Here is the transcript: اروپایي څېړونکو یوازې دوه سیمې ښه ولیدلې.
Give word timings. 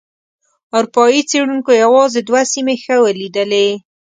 اروپایي 0.77 1.21
څېړونکو 1.29 1.71
یوازې 1.83 2.19
دوه 2.27 2.41
سیمې 2.53 2.75
ښه 2.83 2.95
ولیدلې. 3.05 3.67